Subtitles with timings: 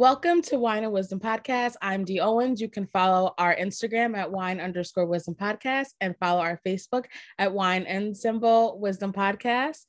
[0.00, 1.74] Welcome to Wine and Wisdom Podcast.
[1.82, 2.58] I'm Dee Owens.
[2.58, 7.04] You can follow our Instagram at wine underscore wisdom podcast and follow our Facebook
[7.38, 9.80] at wine and symbol wisdom podcast.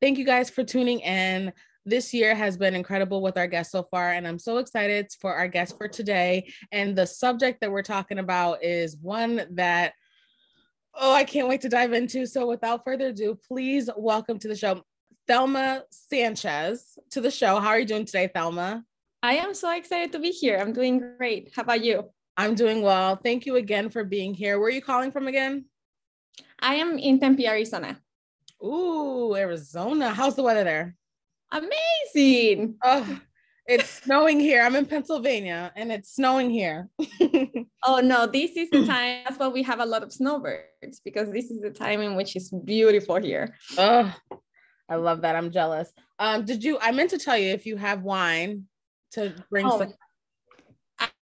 [0.00, 1.52] Thank you guys for tuning in.
[1.86, 5.32] This year has been incredible with our guests so far, and I'm so excited for
[5.32, 6.52] our guest for today.
[6.72, 9.92] And the subject that we're talking about is one that,
[10.92, 12.26] oh, I can't wait to dive into.
[12.26, 14.82] So, without further ado, please welcome to the show
[15.28, 17.60] Thelma Sanchez to the show.
[17.60, 18.84] How are you doing today, Thelma?
[19.22, 20.58] I am so excited to be here.
[20.58, 21.52] I'm doing great.
[21.54, 22.08] How about you?
[22.38, 23.16] I'm doing well.
[23.16, 24.58] Thank you again for being here.
[24.58, 25.66] Where are you calling from again?
[26.58, 28.00] I am in Tempe, Arizona.
[28.64, 30.10] Ooh, Arizona.
[30.10, 30.96] How's the weather there?
[31.52, 32.76] Amazing.
[32.82, 33.20] Oh,
[33.66, 34.62] it's snowing here.
[34.62, 36.88] I'm in Pennsylvania and it's snowing here.
[37.84, 39.24] oh no, this is the time.
[39.24, 42.36] That's why we have a lot of snowbirds because this is the time in which
[42.36, 43.54] it's beautiful here.
[43.76, 44.14] Oh,
[44.88, 45.36] I love that.
[45.36, 45.92] I'm jealous.
[46.18, 48.64] Um, did you I meant to tell you if you have wine,
[49.12, 49.94] to bring oh, some.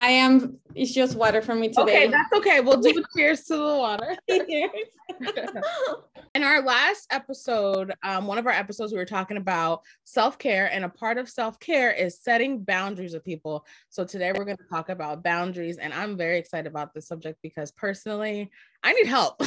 [0.00, 0.58] I am.
[0.74, 1.82] It's just water for me today.
[1.82, 2.60] Okay, that's okay.
[2.60, 4.16] We'll do cheers to the water.
[6.34, 10.70] In our last episode, um, one of our episodes, we were talking about self care,
[10.70, 13.64] and a part of self care is setting boundaries with people.
[13.88, 17.38] So today we're going to talk about boundaries, and I'm very excited about this subject
[17.42, 18.50] because personally,
[18.82, 19.40] I need help.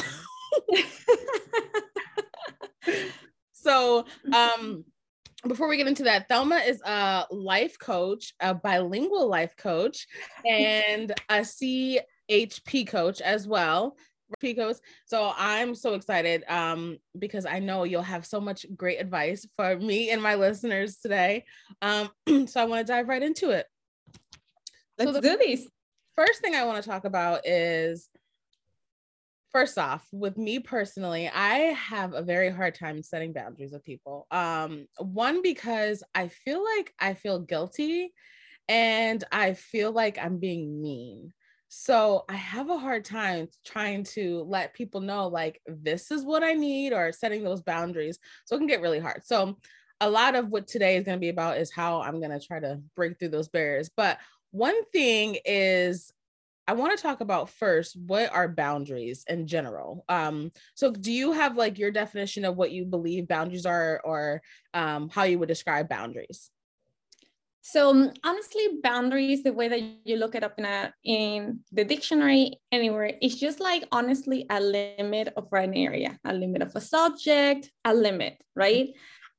[3.52, 4.84] so, um,
[5.46, 10.06] before we get into that, Thelma is a life coach, a bilingual life coach,
[10.44, 13.96] and a CHP coach as well.
[14.42, 14.76] Coach.
[15.06, 19.76] So I'm so excited um, because I know you'll have so much great advice for
[19.76, 21.44] me and my listeners today.
[21.80, 22.10] Um,
[22.46, 23.66] so I want to dive right into it.
[24.98, 25.66] Let's so the do these.
[26.14, 28.08] First thing I want to talk about is
[29.58, 34.28] first off with me personally i have a very hard time setting boundaries with people.
[34.30, 38.12] Um one because i feel like i feel guilty
[38.68, 41.32] and i feel like i'm being mean.
[41.66, 46.44] So i have a hard time trying to let people know like this is what
[46.44, 48.20] i need or setting those boundaries.
[48.44, 49.22] So it can get really hard.
[49.24, 49.58] So
[50.00, 52.46] a lot of what today is going to be about is how i'm going to
[52.46, 53.90] try to break through those barriers.
[53.96, 54.18] But
[54.52, 56.12] one thing is
[56.68, 60.04] I want to talk about first what are boundaries in general.
[60.10, 64.42] Um, so, do you have like your definition of what you believe boundaries are, or
[64.74, 66.50] um, how you would describe boundaries?
[67.62, 71.84] So um, honestly, boundaries, the way that you look it up in a in the
[71.84, 76.80] dictionary anywhere, it's just like honestly a limit of an area, a limit of a
[76.80, 78.88] subject, a limit, right?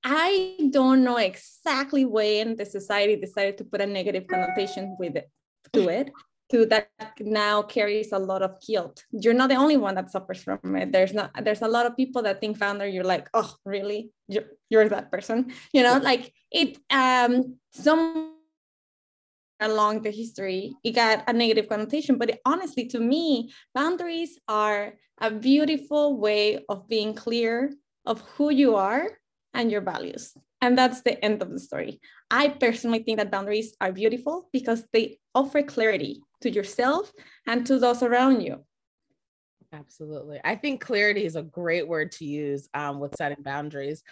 [0.04, 5.30] I don't know exactly when the society decided to put a negative connotation with it
[5.74, 6.12] to it
[6.52, 6.90] to that
[7.20, 9.06] now carries a lot of guilt.
[9.12, 10.92] You're not the only one that suffers from it.
[10.92, 14.12] There's not there's a lot of people that think founder, you're like, oh, really?
[14.28, 15.54] You're, you're that person.
[15.74, 18.36] You know, like it um some
[19.60, 22.18] along the history, it got a negative connotation.
[22.18, 27.74] But it, honestly, to me, boundaries are a beautiful way of being clear
[28.06, 29.10] of who you are
[29.54, 30.34] and your values.
[30.62, 32.02] And that's the end of the story.
[32.30, 37.12] I personally think that boundaries are beautiful because they offer clarity to yourself
[37.48, 38.66] and to those around you.
[39.72, 40.40] Absolutely.
[40.44, 44.04] I think clarity is a great word to use um, with setting boundaries.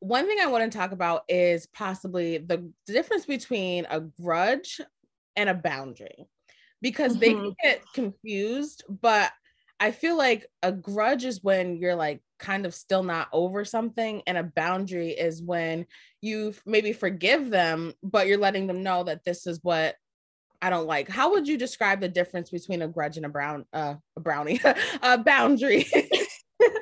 [0.00, 4.80] One thing I want to talk about is possibly the difference between a grudge
[5.36, 6.26] and a boundary
[6.80, 7.44] because mm-hmm.
[7.44, 9.30] they get confused, but
[9.82, 14.22] I feel like a grudge is when you're like kind of still not over something,
[14.28, 15.86] and a boundary is when
[16.20, 19.96] you maybe forgive them, but you're letting them know that this is what
[20.62, 21.08] I don't like.
[21.08, 24.60] How would you describe the difference between a grudge and a brown uh, a brownie
[25.02, 25.84] a boundary?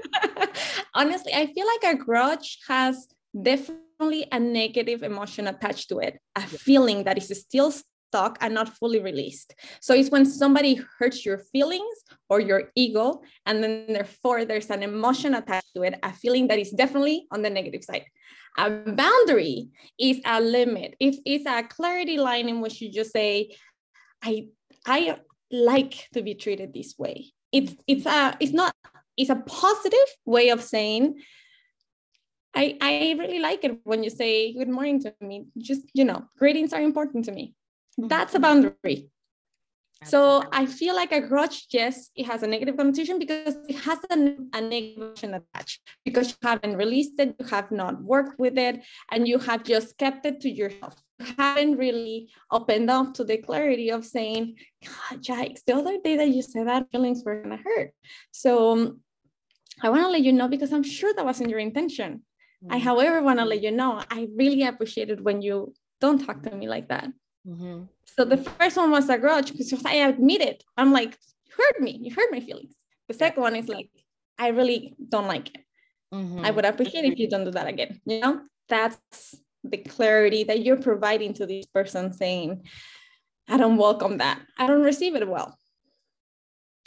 [0.95, 3.09] Honestly, I feel like a grudge has
[3.41, 7.73] definitely a negative emotion attached to it, a feeling that is still
[8.11, 9.55] stuck and not fully released.
[9.81, 11.97] So it's when somebody hurts your feelings
[12.29, 16.59] or your ego, and then therefore there's an emotion attached to it, a feeling that
[16.59, 18.05] is definitely on the negative side.
[18.59, 19.69] A boundary
[19.99, 20.97] is a limit.
[20.99, 23.55] If it's a clarity line in which you just say,
[24.23, 24.49] I
[24.87, 25.19] I
[25.51, 27.33] like to be treated this way.
[27.53, 28.75] It's it's a it's not
[29.17, 31.21] it's a positive way of saying
[32.55, 35.47] I I really like it when you say good morning to me.
[35.59, 37.55] Just you know, greetings are important to me.
[37.99, 38.43] That's a mm-hmm.
[38.43, 39.11] boundary.
[40.05, 43.99] So I feel like a grudge, yes, it has a negative connotation because it has
[44.11, 48.83] a, a negative attached because you haven't released it, you have not worked with it,
[49.11, 50.95] and you have just kept it to yourself.
[51.19, 56.17] You haven't really opened up to the clarity of saying, God, yikes, the other day
[56.17, 57.93] that you said that feelings were gonna hurt.
[58.31, 59.01] So um,
[59.83, 62.23] I want to let you know because I'm sure that wasn't your intention.
[62.65, 62.75] Mm-hmm.
[62.75, 66.43] I, however, want to let you know I really appreciate it when you don't talk
[66.45, 67.09] to me like that.
[67.47, 67.83] Mm-hmm.
[68.05, 70.63] So the first one was a grudge because I admit it.
[70.77, 71.17] I'm like,
[71.47, 71.99] you hurt me.
[72.03, 72.75] You hurt my feelings.
[73.09, 73.91] The second one is like,
[74.39, 75.65] I really don't like it.
[76.15, 76.45] Mm-hmm.
[76.45, 78.01] I would appreciate if you don't do that again.
[78.05, 78.99] You know, that's
[79.65, 82.65] the clarity that you're providing to this person saying,
[83.49, 84.41] I don't welcome that.
[84.59, 85.57] I don't receive it well.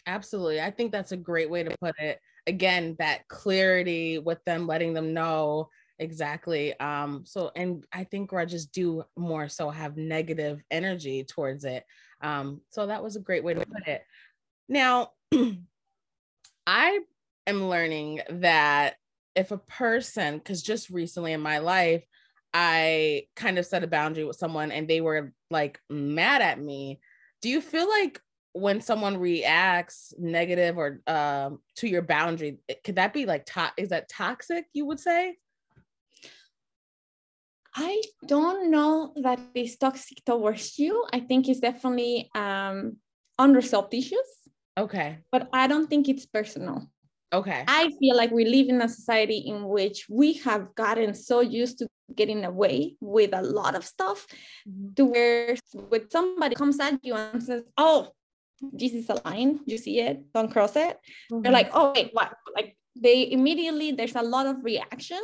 [0.06, 0.62] Absolutely.
[0.62, 2.20] I think that's a great way to put it.
[2.48, 5.70] Again, that clarity with them letting them know
[6.04, 6.80] exactly.
[6.80, 11.86] Um, so and I think grudges do more so have negative energy towards it.
[12.22, 14.04] Um, so that was a great way to put it.
[14.70, 15.12] Now,
[16.68, 17.00] I
[17.48, 18.96] am learning that
[19.36, 22.04] if a person, because just recently in my life,
[22.54, 27.00] I kind of set a boundary with someone and they were like mad at me.
[27.42, 28.22] Do you feel like
[28.54, 33.90] when someone reacts negative or um, to your boundary, could that be like to- is
[33.90, 34.66] that toxic?
[34.74, 35.38] You would say.
[37.76, 41.06] I don't know that it's toxic towards you.
[41.12, 42.98] I think it's definitely um,
[43.40, 44.28] unresolved issues.
[44.78, 45.18] Okay.
[45.32, 46.88] But I don't think it's personal.
[47.34, 47.64] Okay.
[47.68, 51.80] I feel like we live in a society in which we have gotten so used
[51.80, 54.28] to getting away with a lot of stuff
[54.70, 54.94] mm-hmm.
[54.96, 55.56] to where
[55.90, 58.10] when somebody comes at you and says, Oh,
[58.72, 61.00] this is a line, you see it, don't cross it.
[61.32, 61.42] Mm-hmm.
[61.42, 62.36] They're like, Oh, wait, what?
[62.56, 65.22] Like they immediately, there's a lot of reaction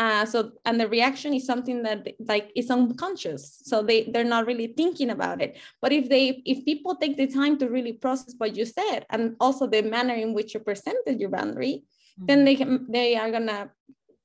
[0.00, 4.46] uh, so and the reaction is something that like is unconscious so they they're not
[4.46, 8.34] really thinking about it but if they if people take the time to really process
[8.38, 12.26] what you said and also the manner in which you presented your boundary mm-hmm.
[12.26, 13.70] then they can they are gonna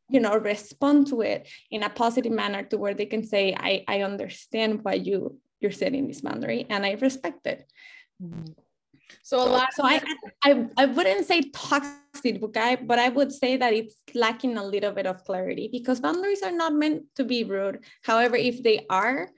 [0.09, 3.83] you know respond to it in a positive manner to where they can say i
[3.89, 7.65] i understand why you you're setting this boundary and i respect it
[8.23, 8.45] mm-hmm.
[9.23, 10.01] So a lot so I,
[10.43, 12.05] I i wouldn't say toxic
[12.51, 16.41] guy, but I would say that it's lacking a little bit of clarity because boundaries
[16.41, 17.79] are not meant to be rude.
[18.03, 19.29] However, if they are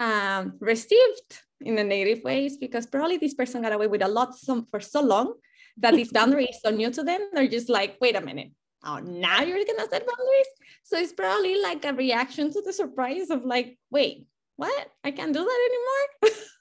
[0.00, 4.34] um, received in a negative ways, because probably this person got away with a lot
[4.34, 5.34] some, for so long
[5.78, 8.50] that this boundary is so new to them, they're just like, wait a minute,
[8.84, 10.52] oh, now you're gonna set boundaries.
[10.84, 14.26] So it's probably like a reaction to the surprise of like, wait,
[14.56, 14.88] what?
[15.04, 16.38] I can't do that anymore.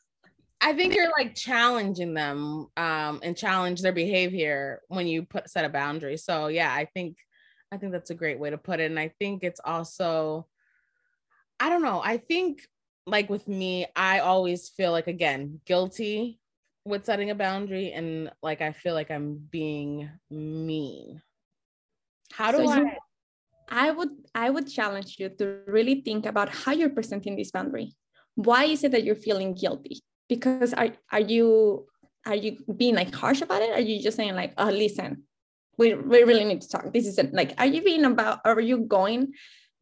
[0.65, 5.63] I think you're like challenging them um, and challenge their behavior when you put set
[5.63, 6.17] a boundary.
[6.17, 7.17] So yeah, I think
[7.71, 8.89] I think that's a great way to put it.
[8.89, 10.47] And I think it's also,
[11.59, 12.67] I don't know, I think
[13.05, 16.39] like with me, I always feel like again guilty
[16.83, 21.21] with setting a boundary and like I feel like I'm being mean.
[22.31, 22.77] How do so I?
[22.77, 22.91] You,
[23.69, 27.93] I would I would challenge you to really think about how you're presenting this boundary.
[28.33, 30.01] Why is it that you're feeling guilty?
[30.27, 31.85] Because are, are you
[32.25, 33.71] are you being like harsh about it?
[33.71, 35.23] Are you just saying like oh listen
[35.77, 36.93] we, we really need to talk.
[36.93, 39.33] This isn't like are you being about are you going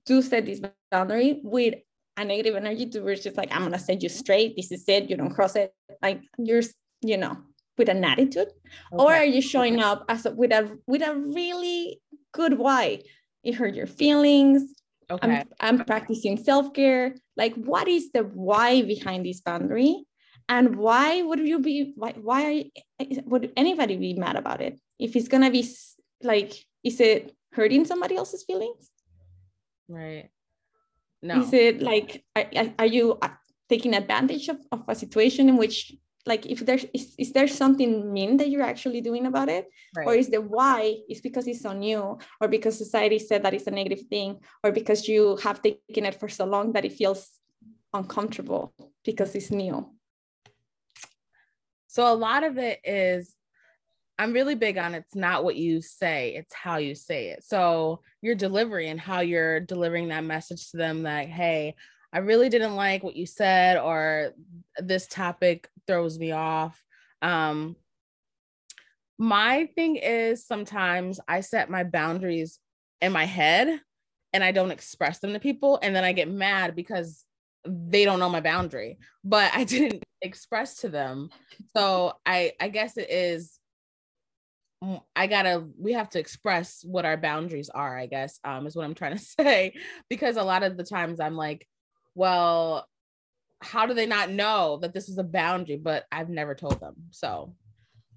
[0.08, 0.62] to set this
[0.92, 1.76] boundary with
[2.18, 4.56] a negative energy to where it's just like i'm gonna set you straight.
[4.56, 5.10] This is it.
[5.10, 5.74] You don't cross it.
[6.02, 6.62] Like you're
[7.02, 7.38] you know
[7.78, 8.50] with an attitude?
[8.94, 9.04] Okay.
[9.04, 12.02] or are you showing up as a, with a with a really
[12.34, 13.00] good why?
[13.44, 14.74] It hurt your feelings.
[15.10, 15.44] Okay.
[15.60, 17.16] I'm, I'm practicing self-care.
[17.36, 20.06] Like what is the why behind this boundary
[20.50, 22.70] and why would you be why why
[23.26, 24.80] would anybody be mad about it?
[25.00, 25.68] If it's gonna be
[26.22, 28.90] like is it hurting somebody else's feelings?
[29.88, 30.30] Right.
[31.22, 31.42] No.
[31.42, 32.46] Is it like are,
[32.80, 33.30] are you uh,
[33.70, 35.94] taking advantage of, of a situation in which
[36.26, 39.68] like if there's is, is there something mean that you're actually doing about it?
[39.96, 40.08] Right.
[40.08, 43.68] or is the why is because it's so new or because society said that it's
[43.68, 47.30] a negative thing or because you have taken it for so long that it feels
[47.94, 48.74] uncomfortable
[49.04, 49.93] because it's new
[51.94, 53.36] so a lot of it is
[54.18, 57.44] I'm really big on it's not what you say, it's how you say it.
[57.44, 61.76] So your delivery and how you're delivering that message to them that, hey,
[62.12, 64.34] I really didn't like what you said, or
[64.80, 66.84] this topic throws me off.
[67.22, 67.76] Um,
[69.20, 72.58] my thing is sometimes I set my boundaries
[73.02, 73.80] in my head
[74.34, 75.78] and I don't express them to people.
[75.84, 77.23] And then I get mad because
[77.66, 81.30] they don't know my boundary, but I didn't express to them.
[81.76, 83.60] So I I guess it is
[85.16, 88.86] I gotta we have to express what our boundaries are, I guess, um, is what
[88.86, 89.74] I'm trying to say.
[90.10, 91.68] Because a lot of the times I'm like,
[92.16, 92.88] well,
[93.62, 95.78] how do they not know that this is a boundary?
[95.78, 96.96] But I've never told them.
[97.12, 97.56] So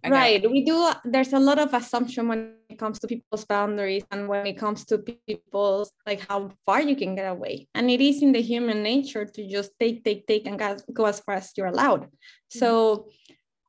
[0.05, 0.51] right.
[0.51, 4.47] We do there's a lot of assumption when it comes to people's boundaries and when
[4.47, 7.69] it comes to people's like how far you can get away.
[7.75, 10.59] And it is in the human nature to just take take take and
[10.93, 12.03] go as far as you're allowed.
[12.03, 12.59] Mm-hmm.
[12.59, 13.09] so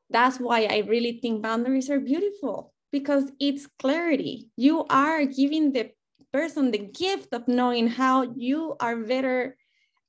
[0.10, 4.50] that's why i really think boundaries are beautiful because it's clarity.
[4.56, 5.92] You are giving the
[6.32, 9.58] person the gift of knowing how you are better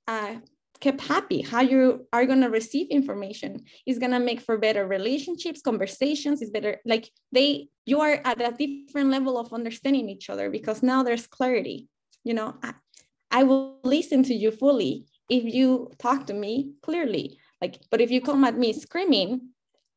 [0.06, 0.36] uh,
[0.80, 1.42] kept happy.
[1.42, 6.42] How you are going to receive information is going to make for better relationships conversations
[6.42, 10.82] is better like they you are at a different level of understanding each other because
[10.82, 11.88] now there's clarity.
[12.24, 12.74] You know I,
[13.30, 17.38] I will listen to you fully if you talk to me clearly.
[17.60, 19.50] Like but if you come at me screaming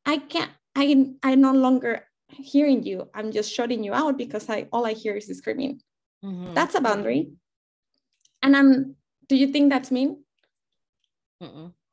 [0.05, 3.09] i can't i i'm no longer hearing you.
[3.13, 5.81] I'm just shutting you out because i all i hear is screaming.
[6.23, 6.53] Mm-hmm.
[6.53, 7.31] that's a boundary.
[8.41, 8.95] And i'm
[9.27, 10.23] do you think that's mean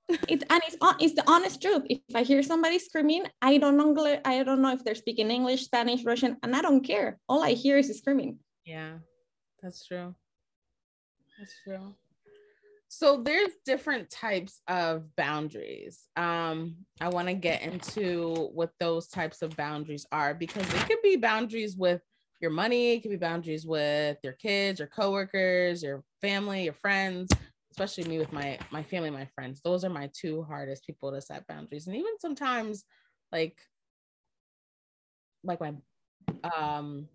[0.08, 1.82] it's and it's it's the honest truth.
[1.90, 5.64] If I hear somebody screaming, I don't know I don't know if they're speaking English,
[5.64, 7.18] Spanish, Russian, and I don't care.
[7.28, 8.38] All I hear is screaming.
[8.64, 8.98] Yeah,
[9.62, 10.14] that's true.
[11.38, 11.94] That's true.
[12.90, 16.06] So there's different types of boundaries.
[16.16, 21.02] Um, I want to get into what those types of boundaries are because it could
[21.02, 22.00] be boundaries with
[22.40, 27.30] your money, it could be boundaries with your kids, your coworkers, your family, your friends
[27.80, 31.20] especially me with my my family my friends those are my two hardest people to
[31.20, 31.86] set boundaries.
[31.86, 32.84] And even sometimes
[33.30, 33.56] like
[35.44, 35.74] like my
[36.56, 37.08] um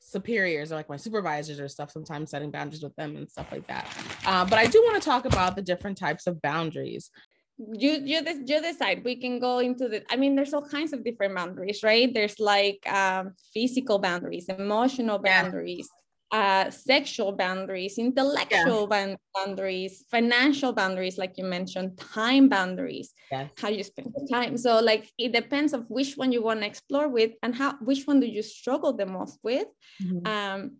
[0.00, 3.66] superiors or like my supervisors or stuff sometimes setting boundaries with them and stuff like
[3.66, 3.86] that.
[4.24, 7.10] Uh, but i do want to talk about the different types of boundaries.
[7.58, 9.04] You you you decide.
[9.04, 12.08] We can go into the i mean there's all kinds of different boundaries right?
[12.12, 15.88] There's like um, physical boundaries emotional boundaries
[16.32, 19.14] uh, sexual boundaries, intellectual yeah.
[19.34, 23.50] boundaries, financial boundaries, like you mentioned, time boundaries, yes.
[23.58, 24.56] how you spend time.
[24.56, 28.06] So like it depends of which one you want to explore with and how which
[28.06, 29.68] one do you struggle the most with.
[30.02, 30.26] Mm-hmm.
[30.26, 30.76] Um,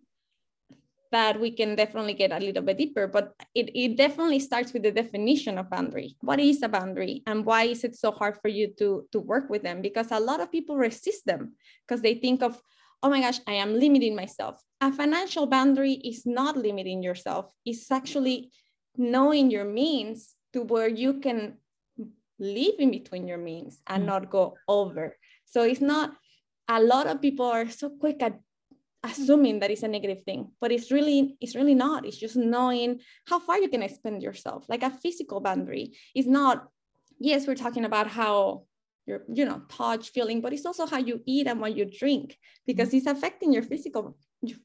[1.12, 4.82] that we can definitely get a little bit deeper, but it, it definitely starts with
[4.82, 6.16] the definition of boundary.
[6.20, 9.48] What is a boundary and why is it so hard for you to, to work
[9.48, 9.82] with them?
[9.82, 11.54] Because a lot of people resist them
[11.86, 12.60] because they think of,
[13.02, 14.60] oh my gosh, I am limiting myself.
[14.80, 18.50] A financial boundary is not limiting yourself, it's actually
[18.96, 21.58] knowing your means to where you can
[22.38, 24.06] live in between your means and mm.
[24.06, 25.16] not go over.
[25.44, 26.14] So it's not,
[26.68, 28.38] a lot of people are so quick at
[29.04, 32.98] assuming that it's a negative thing but it's really it's really not it's just knowing
[33.28, 36.68] how far you can expend yourself like a physical boundary is not
[37.18, 38.64] yes we're talking about how
[39.06, 42.36] your you know touch feeling but it's also how you eat and what you drink
[42.66, 42.96] because mm-hmm.
[42.98, 44.16] it's affecting your physical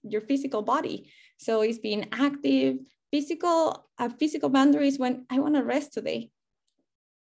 [0.04, 1.10] your physical body.
[1.38, 2.78] So it's being active.
[3.12, 6.30] Physical a physical boundaries when i want to rest today.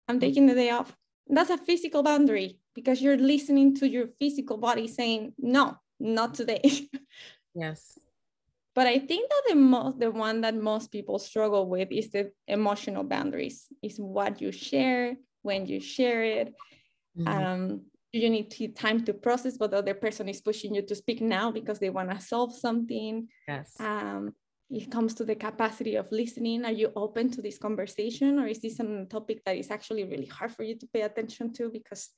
[0.07, 0.21] I'm mm-hmm.
[0.21, 0.95] taking the day off.
[1.27, 6.63] That's a physical boundary because you're listening to your physical body saying no not today.
[7.55, 7.99] Yes.
[8.75, 12.31] But i think that the most the one that most people struggle with is the
[12.47, 13.67] emotional boundaries.
[13.83, 16.55] Is what you share when you share it
[17.19, 17.45] Mm-hmm.
[17.45, 17.81] Um,
[18.13, 21.51] you need time to process but the other person is pushing you to speak now
[21.51, 23.29] because they want to solve something.
[23.47, 23.75] Yes.
[23.79, 24.35] Um,
[24.71, 26.65] it comes to the capacity of listening.
[26.65, 30.27] Are you open to this conversation or is this a topic that is actually really
[30.27, 32.11] hard for you to pay attention to because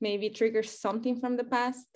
[0.00, 1.86] maybe triggers something from the past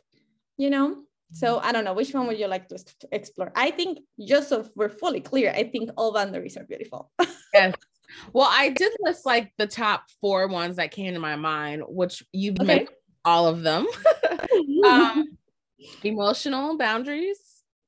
[0.57, 1.04] you know?
[1.33, 1.66] So mm-hmm.
[1.66, 1.95] i don't know.
[1.95, 2.78] Which one would you like to
[3.12, 3.52] explore?
[3.54, 7.11] I think just so we're fully clear i think all boundaries are beautiful.
[7.54, 7.75] Yes
[8.33, 12.23] well, I did list like the top four ones that came to my mind, which
[12.33, 12.67] you've okay.
[12.67, 12.88] made
[13.25, 13.87] all of them.
[14.85, 15.38] um,
[16.02, 17.38] emotional boundaries,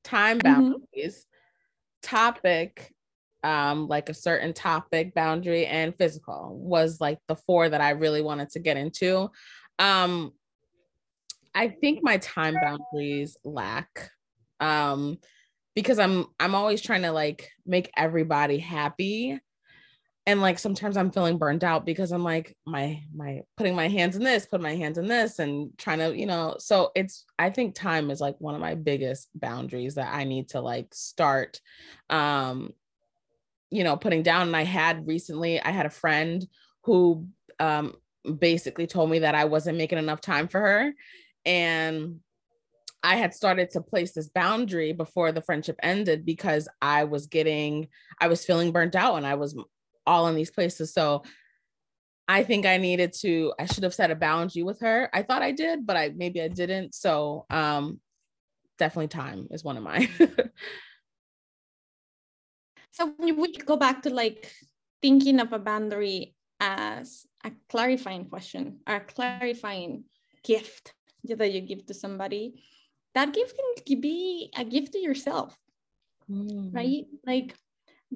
[0.03, 0.53] time mm-hmm.
[0.53, 2.15] boundaries, mm-hmm.
[2.15, 2.93] topic,
[3.43, 8.21] um, like a certain topic boundary, and physical was like the four that I really
[8.21, 9.29] wanted to get into.
[9.79, 10.33] Um,
[11.55, 14.09] I think my time boundaries lack.
[14.59, 15.17] Um,
[15.75, 19.39] because I'm I'm always trying to like make everybody happy
[20.25, 24.15] and like sometimes i'm feeling burned out because i'm like my my putting my hands
[24.15, 27.49] in this put my hands in this and trying to you know so it's i
[27.49, 31.59] think time is like one of my biggest boundaries that i need to like start
[32.09, 32.71] um
[33.69, 34.47] you know putting down.
[34.47, 36.45] And i had recently i had a friend
[36.83, 37.27] who
[37.59, 37.95] um
[38.39, 40.93] basically told me that i wasn't making enough time for her.
[41.45, 42.19] And
[43.03, 47.89] I had started to place this boundary before the friendship ended because I was getting,
[48.19, 49.57] I was feeling burnt out and I was
[50.05, 50.93] all in these places.
[50.93, 51.23] So
[52.27, 55.09] I think I needed to, I should have set a boundary with her.
[55.13, 56.95] I thought I did, but I maybe I didn't.
[56.95, 57.99] So um
[58.79, 60.09] definitely time is one of mine.
[62.91, 64.51] so when we go back to like
[65.01, 70.05] thinking of a boundary as a clarifying question or a clarifying
[70.43, 70.93] gift
[71.25, 72.63] that you give to somebody,
[73.15, 75.57] that gift can be a gift to yourself,
[76.29, 76.73] mm.
[76.73, 77.05] right?
[77.25, 77.55] Like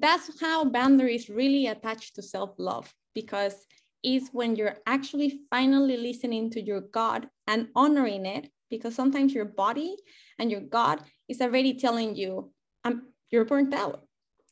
[0.00, 3.66] that's how boundaries really attach to self-love because
[4.04, 9.44] is when you're actually finally listening to your God and honoring it because sometimes your
[9.44, 9.96] body
[10.38, 12.52] and your God is already telling you,
[12.84, 14.02] I'm you're burnt out.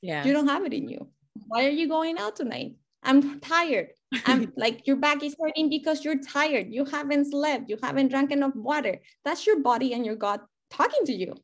[0.02, 0.24] Yeah.
[0.24, 1.08] You don't have it in you.
[1.46, 2.76] Why are you going out tonight?
[3.02, 3.88] I'm tired.
[4.24, 6.68] I'm like your back is hurting because you're tired.
[6.70, 7.70] You haven't slept.
[7.70, 8.98] You haven't drank enough water.
[9.24, 11.34] That's your body and your God talking to you.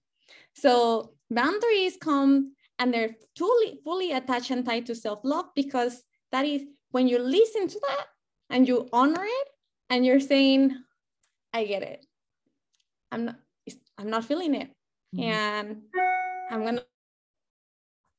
[0.54, 6.62] So boundaries come and they're fully fully attached and tied to self-love because that is
[6.90, 8.06] when you listen to that
[8.50, 9.48] and you honor it
[9.88, 10.76] and you're saying,
[11.52, 12.04] I get it.
[13.12, 13.36] I'm not
[13.98, 14.68] I'm not feeling it.
[15.14, 15.22] Mm-hmm.
[15.22, 15.82] And
[16.50, 16.82] I'm gonna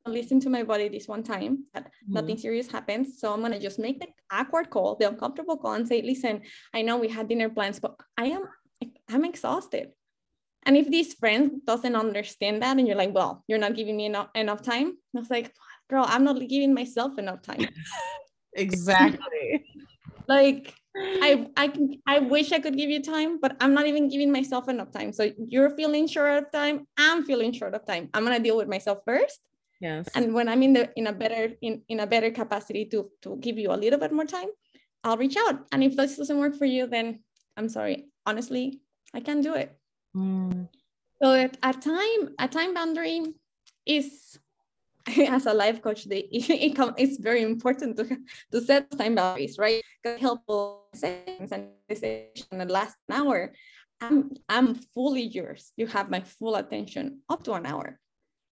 [0.05, 2.13] listen to my body this one time that mm-hmm.
[2.13, 3.19] nothing serious happens.
[3.19, 6.41] So I'm gonna just make the awkward call, the uncomfortable call, and say, listen,
[6.73, 8.47] I know we had dinner plans, but I am
[9.09, 9.89] I'm exhausted.
[10.65, 14.05] And if this friend doesn't understand that, and you're like, well, you're not giving me
[14.05, 15.53] enough enough time, I was like,
[15.89, 17.67] girl, I'm not giving myself enough time.
[18.53, 19.65] exactly.
[20.27, 24.09] like I I can I wish I could give you time, but I'm not even
[24.09, 25.11] giving myself enough time.
[25.11, 26.87] So you're feeling short of time.
[26.97, 28.09] I'm feeling short of time.
[28.13, 29.39] I'm gonna deal with myself first.
[29.81, 30.07] Yes.
[30.15, 33.37] And when I'm in the in a better in, in a better capacity to to
[33.37, 34.49] give you a little bit more time,
[35.03, 35.65] I'll reach out.
[35.71, 37.19] And if this doesn't work for you, then
[37.57, 38.07] I'm sorry.
[38.25, 38.81] Honestly,
[39.13, 39.75] I can't do it.
[40.15, 40.69] Mm.
[41.21, 43.23] So a time, a time boundary
[43.85, 44.37] is
[45.17, 48.17] as a life coach, they, it, it's very important to,
[48.51, 49.81] to set time boundaries, right?
[50.19, 53.53] Helpful seconds and decision that last an hour.
[54.01, 55.71] I'm I'm fully yours.
[55.77, 57.99] You have my full attention up to an hour,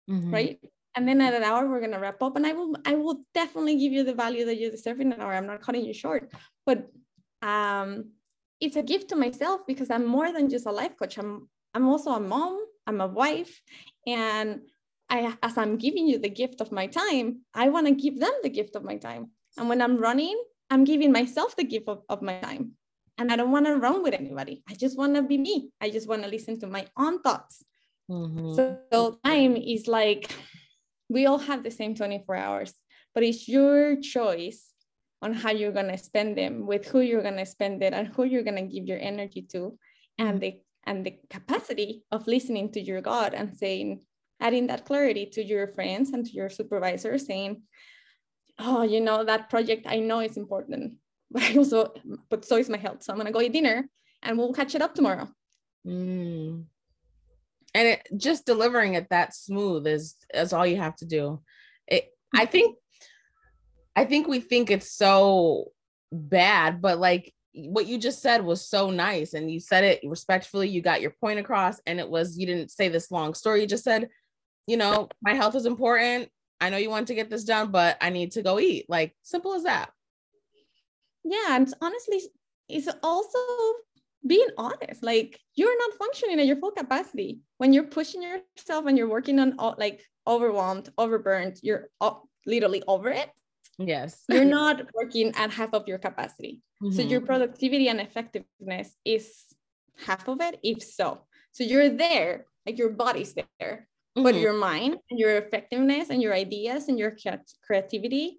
[0.09, 0.33] mm-hmm.
[0.33, 0.61] right?
[0.95, 3.77] And then at an hour we're gonna wrap up, and I will I will definitely
[3.79, 5.33] give you the value that you deserve in an hour.
[5.33, 6.31] I'm not cutting you short,
[6.67, 6.87] but
[7.43, 8.11] um,
[8.61, 11.19] it's a gift to myself because I'm more than just a life coach.
[11.19, 12.59] I'm I'm also a mom.
[12.87, 13.61] I'm a wife,
[14.07, 14.63] and
[15.11, 18.33] I, as I'm giving you the gift of my time, I want to give them
[18.43, 19.31] the gift of my time.
[19.57, 22.73] And when I'm running, I'm giving myself the gift of, of my time.
[23.19, 24.63] And I don't want to run with anybody.
[24.69, 25.71] I just want to be me.
[25.81, 27.63] I just want to listen to my own thoughts.
[28.11, 28.55] Mm-hmm.
[28.55, 30.31] So, so time is like
[31.09, 32.73] we all have the same 24 hours,
[33.15, 34.73] but it's your choice
[35.23, 38.09] on how you're going to spend them, with who you're going to spend it, and
[38.09, 39.79] who you're going to give your energy to,
[40.19, 44.01] and the and the capacity of listening to your God and saying,
[44.41, 47.63] adding that clarity to your friends and to your supervisor saying
[48.59, 50.95] oh you know that project i know is important
[51.31, 51.93] but i also
[52.29, 53.89] but so is my health so i'm gonna go eat dinner
[54.23, 55.27] and we'll catch it up tomorrow.
[55.87, 56.65] Mm.
[57.75, 61.41] and it just delivering it that smooth is is all you have to do.
[61.87, 62.77] It i think
[63.97, 65.67] i think we think it's so
[66.13, 70.69] bad but like what you just said was so nice and you said it respectfully
[70.69, 73.67] you got your point across and it was you didn't say this long story you
[73.67, 74.09] just said
[74.71, 76.29] you know, my health is important.
[76.61, 78.87] I know you want to get this done, but I need to go eat.
[78.89, 79.91] Like simple as that.
[81.25, 81.57] Yeah.
[81.57, 82.21] And honestly,
[82.69, 83.39] it's also
[84.25, 85.03] being honest.
[85.03, 87.41] Like you're not functioning at your full capacity.
[87.59, 91.89] When you're pushing yourself and you're working on like overwhelmed, overburned, you're
[92.47, 93.29] literally over it.
[93.81, 94.25] Yes.
[94.29, 96.61] you're not working at half of your capacity.
[96.83, 96.97] Mm-hmm.
[96.97, 99.33] So your productivity and effectiveness is
[100.05, 101.23] half of it, if so.
[101.53, 104.23] So you're there, like your body's there, mm-hmm.
[104.23, 107.17] but your mind and your effectiveness and your ideas and your
[107.67, 108.39] creativity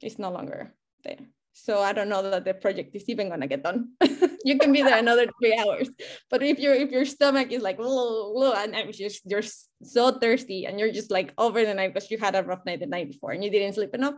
[0.00, 1.26] is no longer there
[1.58, 3.90] so i don't know that the project is even going to get done
[4.44, 5.88] you can be there another three hours
[6.30, 9.42] but if your if your stomach is like whoa, and just you're
[9.82, 12.80] so thirsty and you're just like over the night because you had a rough night
[12.80, 14.14] the night before and you didn't sleep enough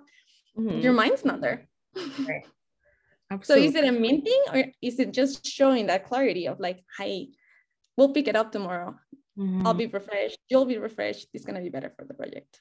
[0.60, 0.80] mm-hmm.
[0.80, 2.46] your mind's not there right.
[3.42, 6.84] so is it a mean thing or is it just showing that clarity of like
[6.98, 7.28] hey
[7.96, 8.94] we'll pick it up tomorrow
[9.40, 9.66] Mm-hmm.
[9.66, 10.38] I'll be refreshed.
[10.48, 11.28] You'll be refreshed.
[11.32, 12.60] It's going to be better for the project.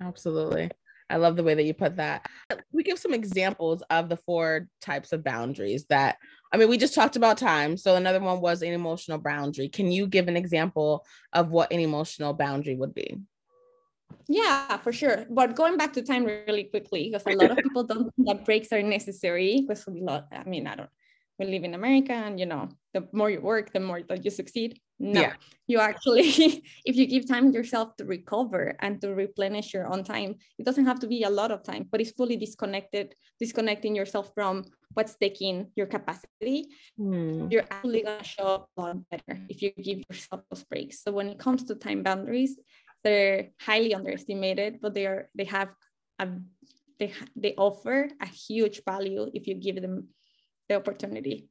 [0.00, 0.70] Absolutely.
[1.08, 2.26] I love the way that you put that.
[2.72, 6.16] We give some examples of the four types of boundaries that,
[6.52, 7.76] I mean, we just talked about time.
[7.76, 9.68] So another one was an emotional boundary.
[9.68, 13.18] Can you give an example of what an emotional boundary would be?
[14.28, 15.24] Yeah, for sure.
[15.30, 18.44] But going back to time really quickly, because a lot of people don't think that
[18.44, 19.64] breaks are necessary.
[19.66, 20.90] Because we lot, I mean, I don't,
[21.38, 24.30] we live in America and, you know, the more you work, the more that you
[24.30, 24.80] succeed.
[24.98, 25.34] No, yeah.
[25.66, 26.30] you actually,
[26.86, 30.86] if you give time yourself to recover and to replenish your own time, it doesn't
[30.86, 34.64] have to be a lot of time, but it's fully disconnected, disconnecting yourself from
[34.94, 36.68] what's taking your capacity.
[36.98, 37.52] Mm.
[37.52, 41.02] You're actually to show up a lot better if you give yourself those breaks.
[41.02, 42.56] So when it comes to time boundaries,
[43.04, 45.68] they're highly underestimated, but they are they have
[46.18, 46.28] a
[46.98, 50.08] they they offer a huge value if you give them
[50.68, 51.48] the opportunity.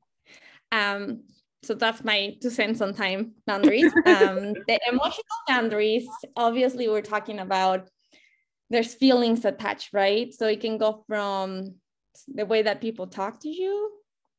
[0.72, 1.24] Um,
[1.64, 3.92] so that's my two cents on time boundaries.
[4.06, 7.90] Um, the emotional boundaries, obviously, we're talking about
[8.70, 10.34] there's feelings attached, right?
[10.34, 11.76] So it can go from
[12.28, 13.92] the way that people talk to you,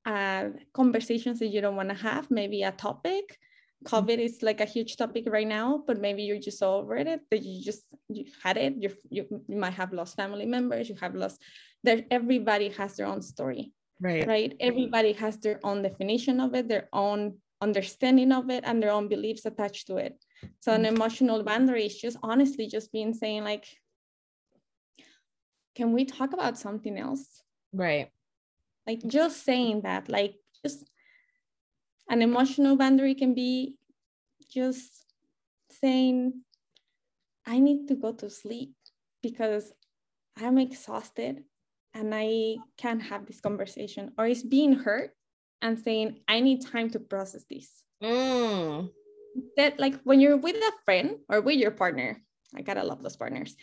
[0.04, 3.38] uh, conversations that you don't want to have, maybe a topic.
[3.84, 7.42] COVID is like a huge topic right now, but maybe you're just over it that
[7.42, 8.74] you just you had it.
[8.78, 10.88] You you, you might have lost family members.
[10.88, 11.40] You have lost.
[11.84, 14.26] There, everybody has their own story, right?
[14.26, 14.56] Right.
[14.60, 19.08] Everybody has their own definition of it, their own understanding of it, and their own
[19.08, 20.14] beliefs attached to it.
[20.60, 20.96] So an mm-hmm.
[20.96, 23.66] emotional boundary is just honestly just being saying like,
[25.74, 27.42] can we talk about something else?
[27.72, 28.10] Right.
[28.86, 30.88] Like just saying that, like just
[32.08, 33.74] an emotional boundary can be
[34.50, 35.06] just
[35.70, 36.42] saying,
[37.46, 38.74] I need to go to sleep
[39.22, 39.72] because
[40.36, 41.44] I'm exhausted
[41.94, 44.12] and I can't have this conversation.
[44.18, 45.12] Or it's being hurt
[45.62, 47.70] and saying, I need time to process this.
[48.02, 48.90] Mm.
[49.56, 52.22] That, like, when you're with a friend or with your partner,
[52.54, 53.56] I gotta love those partners.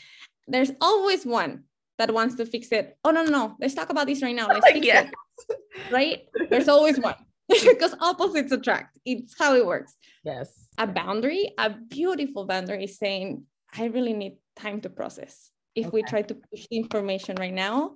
[0.48, 1.64] There's always one
[1.98, 2.98] that wants to fix it.
[3.04, 3.56] Oh no, no, no.
[3.60, 4.48] Let's talk about this right now.
[4.48, 5.12] Let's fix yes.
[5.50, 5.58] it.
[5.92, 6.24] Right?
[6.50, 7.16] There's always one.
[7.50, 8.98] because opposites attract.
[9.06, 9.96] It's how it works.
[10.24, 10.68] Yes.
[10.78, 13.44] A boundary, a beautiful boundary is saying,
[13.76, 15.52] I really need time to process.
[15.76, 15.94] If okay.
[15.94, 17.96] we try to push the information right now,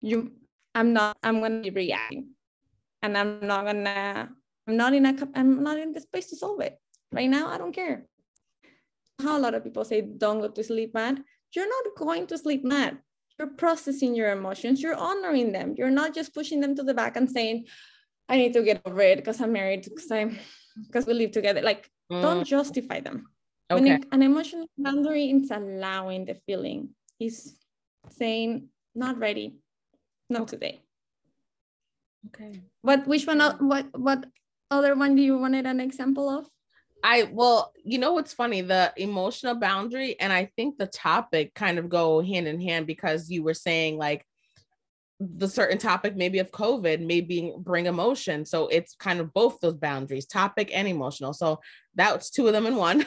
[0.00, 0.32] you
[0.74, 2.30] I'm not, I'm gonna be reacting.
[3.02, 4.28] And I'm not gonna,
[4.66, 6.76] I'm not in a I'm not in the space to solve it.
[7.12, 8.06] Right now, I don't care.
[9.22, 11.22] How a lot of people say don't go to sleep mad
[11.56, 12.98] you're not going to sleep mad.
[13.38, 15.74] You're processing your emotions, you're honoring them.
[15.76, 17.66] You're not just pushing them to the back and saying,
[18.28, 20.38] I need to get over it because I'm married, because I'm
[20.86, 21.62] because we live together.
[21.62, 22.20] Like, mm.
[22.22, 23.26] don't justify them.
[23.70, 23.82] Okay.
[23.82, 27.56] When it, an emotional boundary is allowing the feeling, is
[28.10, 29.56] saying, not ready,
[30.28, 30.80] not today.
[32.28, 32.60] Okay.
[32.82, 34.26] What which one what what
[34.70, 36.46] other one do you wanted an example of?
[37.04, 38.62] I well, you know what's funny?
[38.62, 43.30] The emotional boundary and I think the topic kind of go hand in hand because
[43.30, 44.24] you were saying like
[45.18, 48.44] the certain topic maybe of COVID maybe bring emotion.
[48.44, 51.32] So it's kind of both those boundaries, topic and emotional.
[51.32, 51.60] So
[51.94, 53.06] that's two of them in one.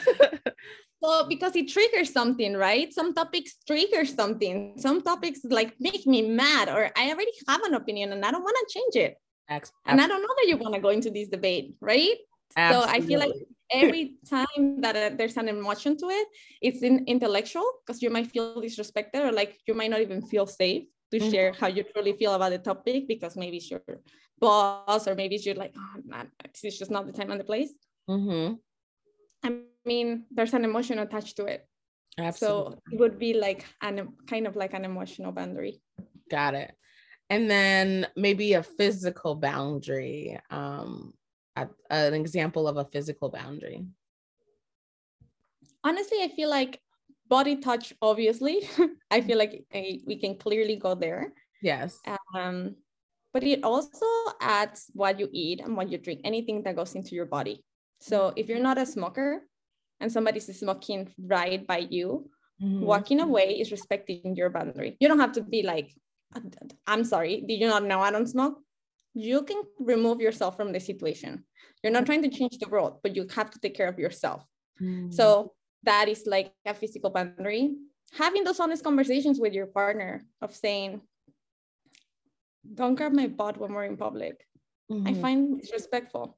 [1.00, 2.92] well, because it triggers something, right?
[2.92, 4.74] Some topics trigger something.
[4.78, 8.42] Some topics like make me mad, or I already have an opinion and I don't
[8.42, 9.16] want to change it.
[9.48, 9.92] Absolutely.
[9.92, 12.16] And I don't know that you want to go into this debate, right?
[12.56, 12.88] Absolutely.
[12.88, 13.32] So I feel like
[13.72, 16.26] every time that uh, there's an emotion to it,
[16.60, 20.46] it's in intellectual because you might feel disrespected or like you might not even feel
[20.46, 21.30] safe to mm-hmm.
[21.30, 23.82] share how you truly feel about the topic because maybe it's your
[24.38, 27.72] boss or maybe you're like, oh, man, it's just not the time and the place.
[28.08, 28.54] Mm-hmm.
[29.44, 31.66] I mean, there's an emotion attached to it.
[32.18, 32.72] Absolutely.
[32.72, 35.80] So it would be like an kind of like an emotional boundary.
[36.30, 36.72] Got it.
[37.30, 40.38] And then maybe a physical boundary.
[40.50, 41.14] Um,
[41.56, 43.84] a, an example of a physical boundary?
[45.82, 46.80] Honestly, I feel like
[47.30, 48.68] body touch, obviously.
[49.10, 51.32] I feel like we can clearly go there.
[51.62, 51.98] Yes.
[52.34, 52.76] Um,
[53.32, 54.06] but it also
[54.40, 57.64] adds what you eat and what you drink, anything that goes into your body.
[58.00, 59.42] So if you're not a smoker
[60.00, 62.28] and somebody's smoking right by you,
[62.60, 62.82] mm-hmm.
[62.82, 64.96] walking away is respecting your boundary.
[65.00, 65.94] You don't have to be like,
[66.86, 68.58] I'm sorry, did you not know I don't smoke?
[69.14, 71.44] you can remove yourself from the situation.
[71.82, 74.44] You're not trying to change the world, but you have to take care of yourself.
[74.80, 75.12] Mm.
[75.12, 77.76] So that is like a physical boundary.
[78.12, 81.00] Having those honest conversations with your partner of saying,
[82.74, 84.44] don't grab my butt when we're in public.
[84.90, 85.06] Mm-hmm.
[85.06, 86.36] I find it disrespectful.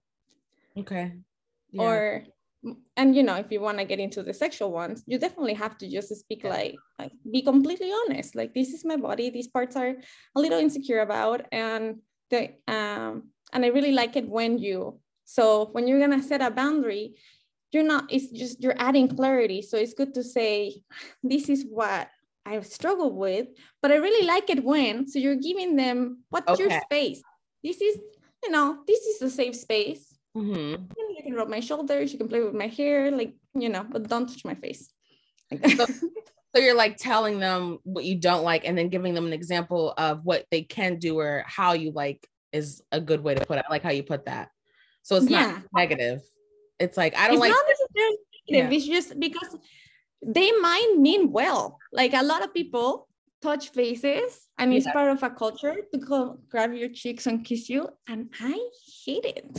[0.76, 1.12] Okay.
[1.70, 1.82] Yeah.
[1.82, 2.22] Or
[2.96, 5.76] and you know if you want to get into the sexual ones you definitely have
[5.76, 6.50] to just speak yeah.
[6.50, 9.96] like, like be completely honest like this is my body these parts are
[10.36, 11.96] a little insecure about and
[12.30, 16.50] the um, and I really like it when you so when you're gonna set a
[16.50, 17.14] boundary,
[17.72, 19.62] you're not it's just you're adding clarity.
[19.62, 20.82] So it's good to say
[21.22, 22.08] this is what
[22.44, 23.48] I struggle with,
[23.80, 26.62] but I really like it when so you're giving them what's okay.
[26.62, 27.22] your space.
[27.64, 27.98] This is
[28.44, 30.18] you know this is a safe space.
[30.36, 30.84] Mm-hmm.
[30.96, 34.08] You can rub my shoulders, you can play with my hair, like you know, but
[34.08, 34.90] don't touch my face.
[35.76, 35.86] so,
[36.54, 39.94] so you're like telling them what you don't like and then giving them an example
[39.96, 43.58] of what they can do or how you like is a good way to put
[43.58, 43.64] it.
[43.68, 44.50] I like how you put that.
[45.02, 45.52] So it's yeah.
[45.52, 46.22] not negative.
[46.82, 48.16] It's like I don't it's like not necessarily
[48.50, 48.72] negative.
[48.72, 48.76] Yeah.
[48.76, 49.56] It's just because
[50.24, 51.78] they might mean well.
[51.92, 53.08] Like a lot of people
[53.40, 57.68] touch faces and it's part of a culture to go grab your cheeks and kiss
[57.68, 57.88] you.
[58.08, 58.56] And I
[59.04, 59.50] hate it.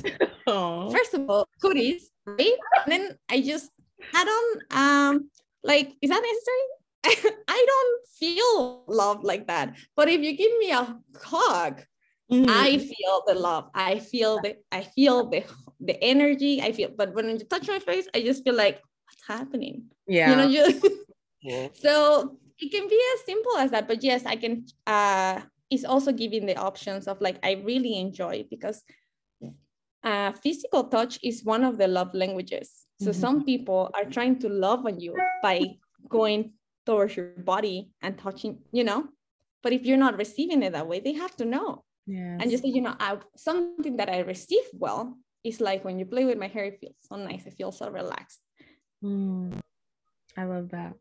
[0.91, 2.57] First of all, cooties, right?
[2.86, 3.69] And then I just
[4.13, 5.29] I don't um
[5.63, 6.65] like is that necessary?
[7.47, 9.75] I don't feel love like that.
[9.95, 11.83] But if you give me a hug,
[12.34, 12.50] Mm-hmm.
[12.50, 13.69] I feel the love.
[13.76, 15.43] I feel the I feel the
[15.80, 16.62] the energy.
[16.62, 19.91] I feel, but when you touch my face, I just feel like what's happening.
[20.08, 20.30] Yeah.
[20.32, 20.88] You know, just
[21.41, 21.67] yeah.
[21.74, 23.88] so it can be as simple as that.
[23.88, 28.46] But yes, I can uh it's also giving the options of like I really enjoy
[28.50, 28.84] because
[30.04, 32.86] uh, physical touch is one of the love languages.
[33.00, 33.22] So mm-hmm.
[33.22, 35.62] some people are trying to love on you by
[36.10, 36.54] going
[36.86, 39.08] towards your body and touching, you know.
[39.62, 41.86] But if you're not receiving it that way, they have to know.
[42.06, 42.39] Yes.
[42.42, 46.06] And just say, you know, I, something that I receive well is like when you
[46.06, 47.46] play with my hair, it feels so nice.
[47.46, 48.39] it feels so relaxed.
[49.04, 49.60] Mm,
[50.38, 50.94] I love that.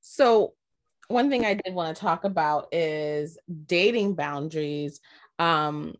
[0.00, 0.54] So
[1.08, 5.00] one thing I did want to talk about is dating boundaries
[5.38, 5.94] um,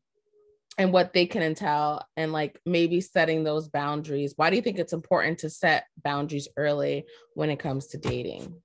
[0.76, 4.34] and what they can entail, and like maybe setting those boundaries.
[4.36, 7.04] Why do you think it's important to set boundaries early
[7.34, 8.60] when it comes to dating?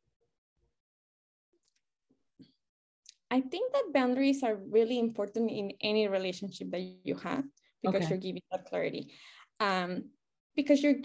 [3.32, 7.44] I think that boundaries are really important in any relationship that you have
[7.84, 8.10] because okay.
[8.10, 9.14] you're giving that clarity.
[9.60, 10.06] Um,
[10.56, 10.96] because you're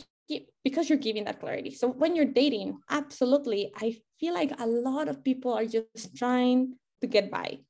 [0.64, 1.70] because you're giving that clarity.
[1.70, 6.76] So when you're dating, absolutely, I feel like a lot of people are just trying
[7.02, 7.60] to get by.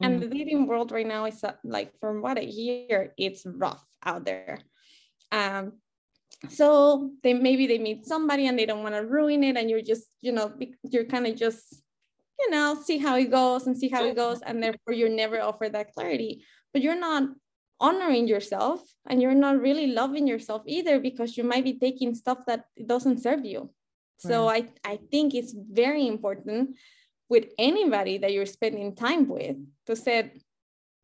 [0.00, 0.04] Mm-hmm.
[0.04, 3.84] And the dating world right now is uh, like, from what I hear, it's rough
[4.04, 4.60] out there.
[5.32, 5.72] Um,
[6.48, 9.82] so they maybe they meet somebody and they don't want to ruin it, and you're
[9.82, 10.52] just, you know,
[10.84, 11.82] you're kind of just,
[12.38, 15.40] you know, see how it goes and see how it goes, and therefore you're never
[15.40, 16.44] offered that clarity.
[16.72, 17.28] But you're not
[17.80, 22.38] honoring yourself and you're not really loving yourself either because you might be taking stuff
[22.46, 23.70] that doesn't serve you.
[24.18, 26.76] So I, I think it's very important
[27.28, 30.36] with anybody that you're spending time with to set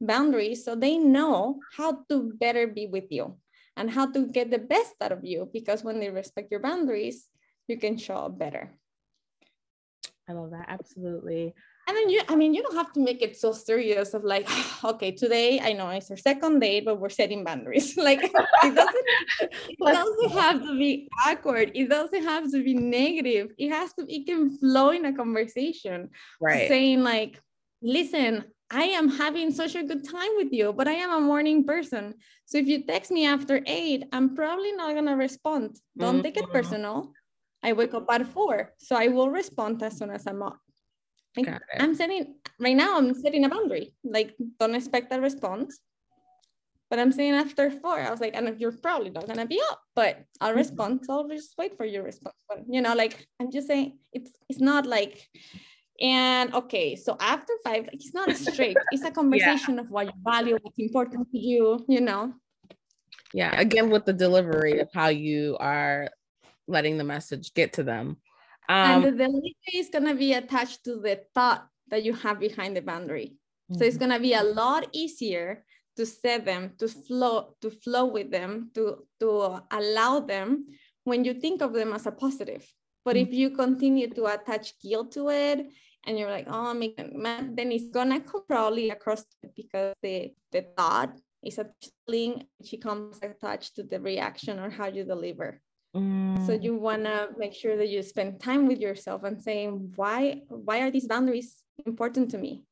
[0.00, 3.36] boundaries so they know how to better be with you
[3.76, 7.28] and how to get the best out of you because when they respect your boundaries
[7.68, 8.72] you can show up better
[10.30, 11.52] i love that absolutely
[11.90, 14.48] and then you i mean you don't have to make it so serious of like
[14.84, 19.06] okay today i know it's our second date but we're setting boundaries like it doesn't
[19.40, 24.06] it doesn't have to be awkward it doesn't have to be negative it has to
[24.08, 26.08] it can flow in a conversation
[26.40, 27.40] right saying like
[27.82, 31.64] listen I am having such a good time with you, but I am a morning
[31.64, 32.14] person.
[32.46, 35.76] So if you text me after eight, I'm probably not gonna respond.
[35.98, 36.22] Don't mm-hmm.
[36.22, 36.52] take it mm-hmm.
[36.52, 37.12] personal.
[37.62, 40.58] I wake up at four, so I will respond as soon as I'm up.
[41.36, 42.98] Like, I'm setting right now.
[42.98, 43.94] I'm setting a boundary.
[44.02, 45.78] Like, don't expect a response.
[46.90, 49.80] But I'm saying after four, I was like, and you're probably not gonna be up,
[49.94, 50.58] but I'll mm-hmm.
[50.58, 51.00] respond.
[51.04, 52.34] So I'll just wait for your response.
[52.48, 55.24] But you know, like I'm just saying, it's it's not like,
[56.00, 58.76] and okay, so after five, like it's not a straight.
[58.90, 59.82] it's a conversation yeah.
[59.82, 61.84] of what you value, what's important to you.
[61.88, 62.34] You know.
[63.32, 63.54] Yeah.
[63.60, 66.08] Again, with the delivery of how you are
[66.70, 68.16] letting the message get to them
[68.70, 72.38] um, and the delivery is going to be attached to the thought that you have
[72.38, 73.34] behind the boundary.
[73.34, 73.78] Mm-hmm.
[73.78, 74.10] So it's mm-hmm.
[74.10, 75.64] going to be a lot easier
[75.96, 80.66] to set them, to flow, to flow with them, to, to allow them
[81.02, 82.64] when you think of them as a positive.
[83.04, 83.32] But mm-hmm.
[83.32, 85.66] if you continue to attach guilt to it
[86.06, 89.24] and you're like, oh, man, then it's gonna come probably across
[89.56, 91.66] because the, the thought is a
[92.06, 95.60] link, she comes attached to the reaction or how you deliver.
[95.94, 96.46] Mm.
[96.46, 100.42] So you want to make sure that you spend time with yourself and saying why
[100.48, 102.62] why are these boundaries important to me?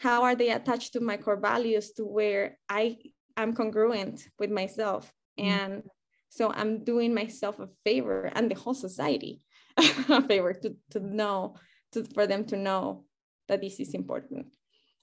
[0.00, 2.98] How are they attached to my core values to where I
[3.36, 5.44] am congruent with myself mm.
[5.44, 5.82] and
[6.28, 9.40] so I'm doing myself a favor and the whole society
[9.76, 11.56] a favor to to know
[11.92, 13.04] to for them to know
[13.48, 14.48] that this is important.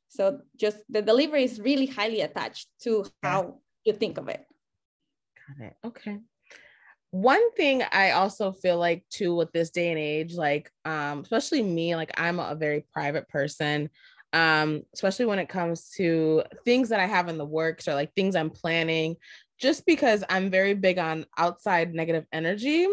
[0.09, 4.45] So just the delivery is really highly attached to how you think of it.
[5.57, 5.75] Got it.
[5.83, 6.19] Okay
[7.13, 11.61] one thing I also feel like too with this day and age, like um, especially
[11.61, 13.91] me, like I'm a very private person.
[14.33, 18.11] Um, especially when it comes to things that I have in the works or like
[18.15, 19.17] things I'm planning,
[19.59, 22.87] just because I'm very big on outside negative energy.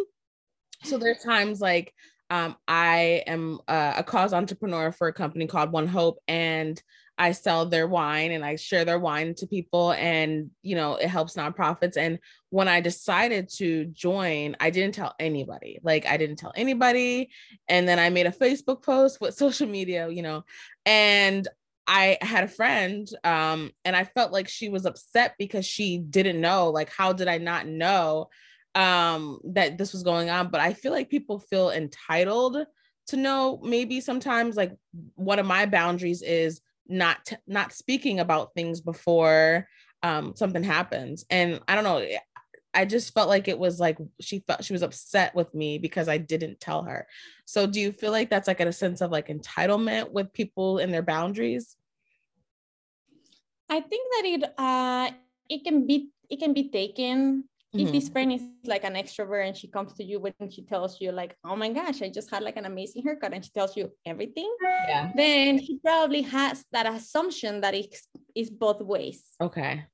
[0.83, 1.95] So there's times like
[2.31, 6.81] um, I am a, a cause entrepreneur for a company called One Hope, and
[7.21, 11.09] I sell their wine and I share their wine to people and you know it
[11.09, 16.37] helps nonprofits and when I decided to join I didn't tell anybody like I didn't
[16.37, 17.29] tell anybody
[17.69, 20.45] and then I made a Facebook post with social media you know
[20.87, 21.47] and
[21.87, 26.41] I had a friend um and I felt like she was upset because she didn't
[26.41, 28.31] know like how did I not know
[28.75, 32.59] um that this was going on but I feel like people feel entitled
[33.09, 34.73] to know maybe sometimes like
[35.17, 39.67] one of my boundaries is not t- not speaking about things before
[40.03, 41.25] um, something happens.
[41.31, 42.19] And i don't know eh,
[42.73, 46.09] i just felt like it was like she felt she was upset with me because
[46.09, 47.07] i didn't tell her.
[47.47, 50.95] So do you feel like that's like a sense of like entitlement with people and
[50.95, 51.77] their boundaries?
[53.69, 55.11] I think that it uh
[55.49, 59.57] it can be it can be taken if this friend is like an extrovert and
[59.57, 62.43] she comes to you when she tells you like oh my gosh i just had
[62.43, 64.51] like an amazing haircut and she tells you everything
[64.89, 65.13] Yeah.
[65.15, 69.23] then she probably has that assumption that it's is both ways.
[69.41, 69.85] Okay.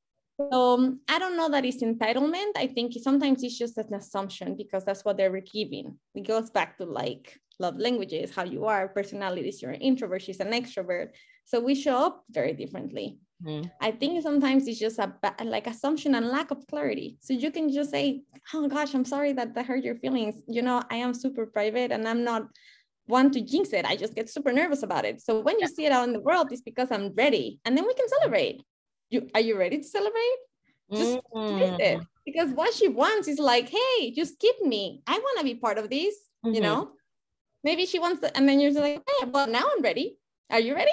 [0.40, 2.52] so um, i don't know that it's entitlement.
[2.56, 5.98] I think sometimes it's just an assumption because that's what they're giving.
[6.14, 10.40] It goes back to like love languages how you are personalities you're an introvert she's
[10.40, 11.08] an extrovert.
[11.44, 13.76] So we show up very differently Mhm.
[13.80, 15.12] I think sometimes it's just a
[15.44, 17.18] like assumption and lack of clarity.
[17.20, 20.62] So you can just say, "Oh gosh, I'm sorry that that hurt your feelings." You
[20.62, 22.44] know, I am super private and I'm not
[23.06, 23.84] one to jinx it.
[23.86, 25.20] I just get super nervous about it.
[25.22, 27.86] So when you see it out in the world, it's because I'm ready, and then
[27.86, 28.62] we can celebrate.
[29.10, 30.38] You are you ready to celebrate?
[30.96, 31.18] Just
[31.48, 32.06] Taste it.
[32.26, 35.02] Because what she wants is like, "Hey, just skip me.
[35.06, 36.54] I want to be part of this." Mhm.
[36.54, 36.92] You know,
[37.64, 40.18] maybe she wants to, and then you're like, "Hey, well now I'm ready.
[40.50, 40.92] Are you ready?"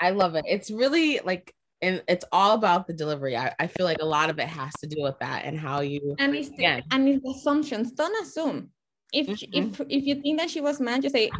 [0.00, 0.44] I love it.
[0.48, 1.52] It's really like,
[1.82, 3.36] and it's all about the delivery.
[3.36, 5.80] I, I feel like a lot of it has to do with that and how
[5.80, 6.16] you.
[6.18, 8.70] and it's the, and it's the assumptions don't assume
[9.12, 11.30] if she- if if you think that she was mad just say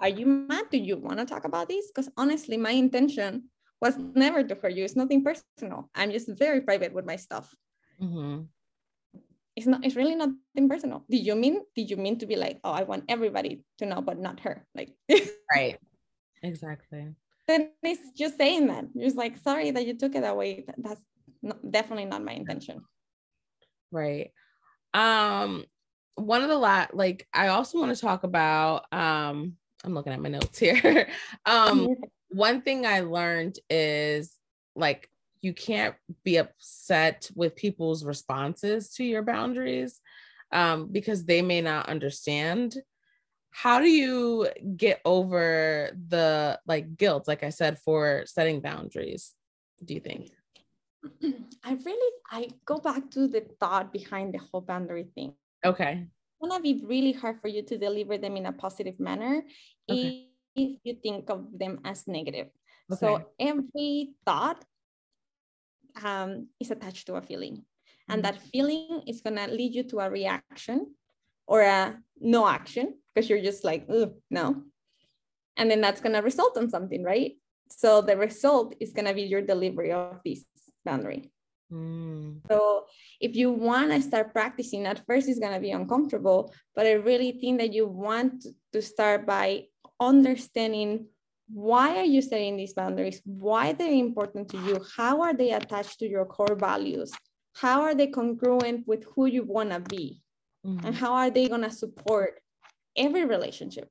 [0.00, 3.50] "Are- you mad do you want to talk about this because honestly my intention
[3.80, 7.54] was never to hurt you it's nothing personal i'm just very private with my stuff
[8.00, 8.46] Mhm.
[9.56, 12.60] it's not it's really nothing personal did you mean did you mean to be like
[12.62, 14.90] oh i want everybody to know but not her like
[15.54, 15.78] Right.
[16.42, 17.14] Exactly.
[17.48, 20.64] Then it's just saying that you're just like sorry that you took it that way
[20.78, 21.02] that's
[21.42, 22.80] not, definitely not my intention
[23.90, 24.32] Right.
[24.94, 25.64] Um,
[26.16, 28.84] one of the lot, like I also want to talk about.
[28.92, 29.54] Um,
[29.84, 31.08] I'm looking at my notes here.
[31.46, 31.88] um,
[32.28, 34.34] one thing I learned is
[34.74, 35.08] like
[35.40, 40.00] you can't be upset with people's responses to your boundaries
[40.52, 42.76] um, because they may not understand.
[43.56, 49.32] How do you get over the like guilt, like I said, for setting boundaries?
[49.80, 50.28] Do you think?
[51.64, 55.32] I really I go back to the thought behind the whole boundary thing.
[55.64, 56.04] Okay.
[56.04, 59.40] It's gonna be really hard for you to deliver them in a positive manner
[59.88, 60.28] Okay.
[60.52, 62.52] if you think of them as negative.
[62.92, 63.00] Okay.
[63.00, 64.68] So every thought
[66.04, 67.64] um, is attached to a feeling,
[68.12, 68.26] and Mhm.
[68.28, 70.92] that feeling is gonna lead you to a reaction
[71.48, 74.62] or a no action because you're just like, "Ugh, no,
[75.56, 77.38] and then that's gonna result in something, right?
[77.70, 80.44] So the result is gonna be your delivery of this
[80.84, 81.32] boundary.
[81.72, 82.86] Mm, So
[83.20, 86.92] if you want to start practicing, at first it's going to be uncomfortable, but I
[86.92, 89.66] really think that you want to start by
[89.98, 91.08] understanding
[91.48, 93.20] why are you setting these boundaries?
[93.24, 94.84] Why they're important to you?
[94.96, 97.12] How are they attached to your core values?
[97.54, 100.22] How are they congruent with who you want to be?
[100.66, 100.84] mhm.
[100.84, 102.40] And how are they going to support
[102.96, 103.90] every relationship?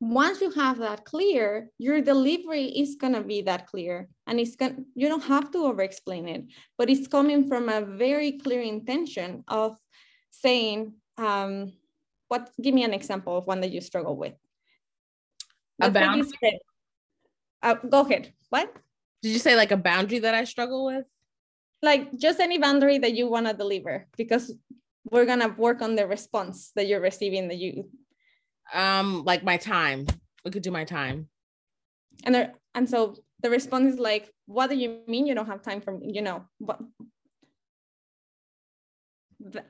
[0.00, 4.08] Once you have that clear, your delivery is going to be that clear.
[4.26, 6.44] And it's going you don't have to over explain it,
[6.76, 9.78] but it's coming from a very clear intention of
[10.30, 11.72] saying, um,
[12.26, 14.34] what give me an example of one that you struggle with.
[15.80, 16.58] A Let's say this friend-
[17.62, 18.32] Uh, go ahead.
[18.50, 18.74] What?
[19.22, 21.06] Did you say like a boundary that I struggle with?
[21.80, 24.52] Like just any boundary that you want to deliver, because
[25.10, 27.88] we're gonna work on the response that you're receiving that you
[28.72, 30.06] Um, like my time.
[30.44, 31.28] We could do my time.
[32.24, 35.62] and there and so the response is like what do you mean you don't have
[35.62, 36.78] time for me you know what
[39.40, 39.64] the,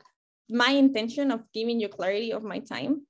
[0.50, 3.06] my intention of giving you clarity of my time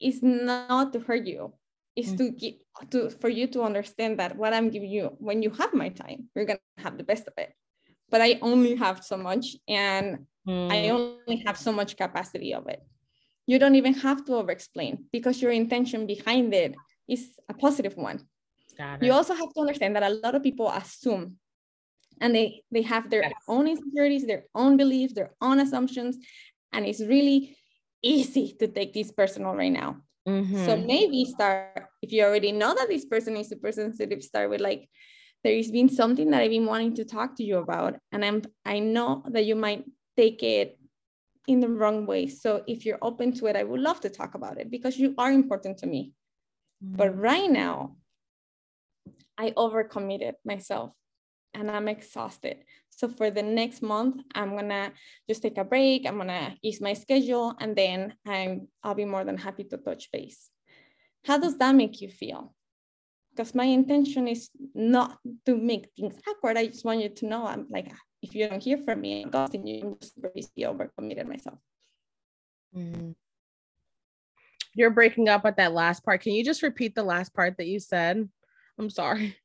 [0.00, 1.52] is not to hurt you
[1.96, 2.18] is Mm.
[2.18, 2.54] to get
[2.90, 6.28] to for you to understand that what i'm giving you when you have my time
[6.34, 7.52] you're gonna have the best of it
[8.10, 10.26] but i only have so much and
[10.70, 12.82] I Mm, only have so much capacity of it.
[13.46, 16.76] You don't even have to over explain because your intention behind it
[17.08, 18.28] is a positive one.
[18.78, 21.38] got You also have to understand that a lot of people assume
[22.20, 23.32] and they they have their Yes.
[23.48, 26.18] own insecurities, their own beliefs, their own assumptions,
[26.72, 27.56] and it's really
[28.02, 30.02] easy to take this personal right now.
[30.52, 30.86] So Mhm.
[30.86, 34.88] maybe start if you already know that this person is super sensitive, start with like
[35.42, 38.78] there's been something that I've been wanting to talk to you about, and I'm I
[38.80, 39.84] know that you might
[40.20, 40.78] take it
[41.46, 42.26] in the wrong way.
[42.28, 45.14] So if you're open to it, I would love to talk about it because you
[45.16, 46.12] are important to me.
[46.84, 46.96] Mm.
[46.98, 47.96] But right now,
[49.38, 50.90] I overcommitted myself
[51.54, 52.56] and I'm exhausted.
[52.90, 54.92] So for the next month, I'm gonna
[55.28, 56.06] just take a break.
[56.06, 60.12] I'm gonna ease my schedule, and then I'm I'll be more than happy to touch
[60.12, 60.50] base.
[61.24, 62.54] How does that make you feel?
[63.40, 65.16] Because my intention is not
[65.46, 66.58] to make things awkward.
[66.58, 69.30] I just want you to know I'm like, if you don't hear from me, I'm
[69.30, 69.80] ghosting you.
[69.82, 71.58] I'm just super overcommitted myself.
[72.76, 73.14] Mhm.
[74.74, 76.20] You're breaking up at that last part.
[76.20, 78.28] Can you just repeat the last part that you said?
[78.78, 79.38] I'm sorry.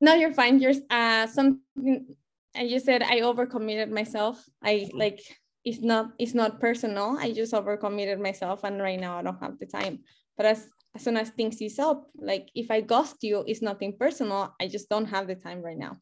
[0.00, 0.58] No, you're fine.
[0.58, 2.16] You're uh something
[2.54, 4.44] and you said I overcommitted myself.
[4.64, 5.20] I like
[5.64, 7.16] it's not it's not personal.
[7.18, 10.00] I just overcommitted myself and right now I don't have the time.
[10.36, 13.96] But as as soon as things ease up, like if I ghost you, it's nothing
[13.98, 14.54] personal.
[14.60, 15.96] I just don't have the time right now.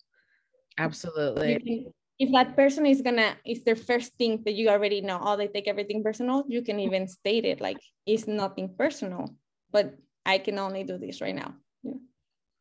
[0.79, 1.59] Absolutely.
[1.59, 5.37] Can, if that person is gonna is their first thing that you already know, oh,
[5.37, 9.37] they take everything personal, you can even state it like it's nothing personal,
[9.71, 11.55] but I can only do this right now.
[11.83, 12.01] Yeah.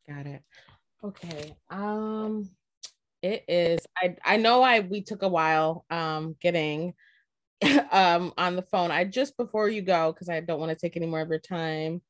[0.08, 0.42] Got it.
[1.02, 1.56] Okay.
[1.70, 2.50] Um
[3.22, 6.92] it is I I know I we took a while um getting
[7.90, 8.90] um on the phone.
[8.90, 11.38] I just before you go because I don't want to take any more of your
[11.38, 12.02] time.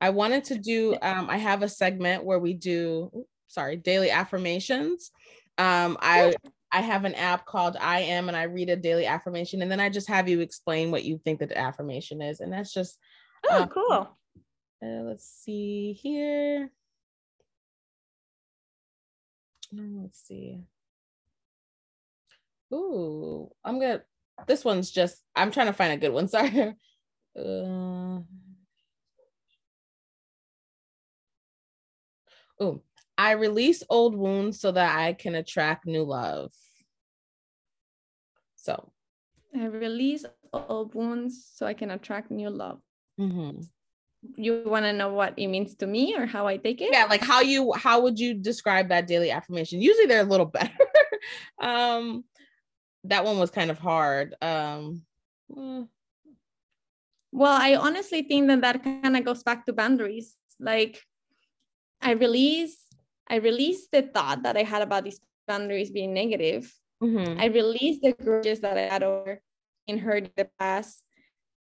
[0.00, 5.10] I wanted to do um I have a segment where we do sorry, daily affirmations.
[5.56, 6.34] Um I
[6.70, 9.80] I have an app called I am and I read a daily affirmation and then
[9.80, 12.98] I just have you explain what you think that the affirmation is and that's just
[13.48, 14.18] Oh, um, cool.
[14.82, 16.70] Uh, let's see here.
[19.72, 20.60] Let's see.
[22.72, 24.02] Ooh, I'm gonna.
[24.46, 25.22] This one's just.
[25.34, 26.28] I'm trying to find a good one.
[26.28, 26.74] Sorry.
[27.36, 28.20] Uh,
[32.60, 32.82] oh,
[33.16, 36.52] I release old wounds so that I can attract new love.
[38.56, 38.92] So,
[39.54, 42.80] I release old wounds so I can attract new love.
[43.18, 43.62] Mm-hmm
[44.36, 46.90] you want to know what it means to me or how I take it?
[46.92, 49.80] Yeah, like how you how would you describe that daily affirmation?
[49.80, 50.74] Usually they're a little better.
[51.60, 52.24] um
[53.04, 54.34] that one was kind of hard.
[54.42, 55.02] Um
[55.52, 55.82] hmm.
[57.32, 60.36] well, I honestly think that that kind of goes back to boundaries.
[60.58, 61.04] Like
[62.00, 62.76] I release
[63.30, 66.72] I release the thought that I had about these boundaries being negative.
[67.02, 67.38] Mm-hmm.
[67.38, 69.40] I release the grudges that I had over
[69.86, 71.02] in her in the past.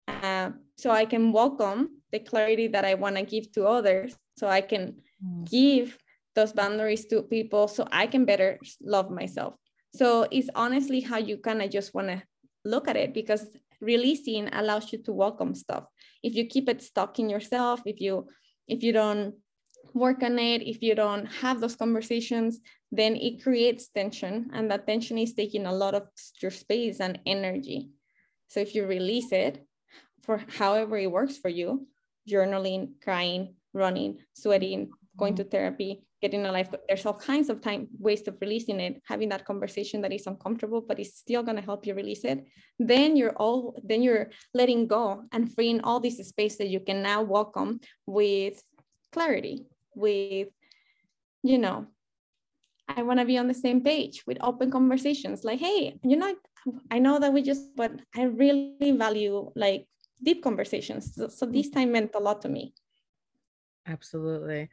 [0.07, 4.47] Uh, so I can welcome the clarity that I want to give to others so
[4.47, 5.49] I can mm.
[5.49, 5.97] give
[6.35, 9.55] those boundaries to people so I can better love myself.
[9.93, 12.23] So it's honestly how you kind of just want to
[12.65, 13.45] look at it because
[13.81, 15.85] releasing allows you to welcome stuff.
[16.23, 18.27] If you keep it stuck in yourself, if you
[18.67, 19.35] if you don't
[19.93, 22.59] work on it, if you don't have those conversations,
[22.91, 26.07] then it creates tension and that tension is taking a lot of
[26.41, 27.89] your space and energy.
[28.47, 29.63] So if you release it
[30.23, 31.87] for however it works for you,
[32.29, 35.51] journaling, crying, running, sweating, going to mm-hmm.
[35.51, 36.69] therapy, getting a life.
[36.87, 40.81] There's all kinds of time ways of releasing it, having that conversation that is uncomfortable,
[40.81, 42.45] but it's still gonna help you release it.
[42.77, 47.01] Then you're all then you're letting go and freeing all this space that you can
[47.01, 48.61] now welcome with
[49.11, 49.65] clarity,
[49.95, 50.49] with
[51.43, 51.87] you know,
[52.87, 55.43] I want to be on the same page with open conversations.
[55.43, 56.35] Like, hey, you know,
[56.91, 59.87] I know that we just, but I really value like
[60.23, 61.15] deep conversations.
[61.15, 62.73] So, so this time meant a lot to me.
[63.87, 64.69] Absolutely.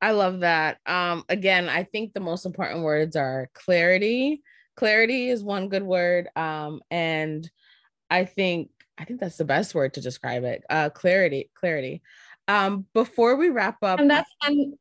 [0.00, 0.78] I love that.
[0.86, 4.42] Um, again, I think the most important words are clarity.
[4.76, 6.28] Clarity is one good word.
[6.36, 7.48] Um, and
[8.08, 10.64] I think I think that's the best word to describe it.
[10.68, 12.02] Uh, clarity, clarity.
[12.48, 14.74] Um, before we wrap up, and that's and